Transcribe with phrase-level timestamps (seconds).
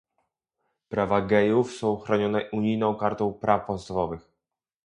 [0.89, 4.31] Prawa gejów są chronione unijną kartą praw podstawowych